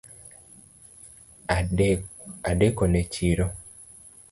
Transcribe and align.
Adekone 2.49 2.99
chiro 3.13 3.47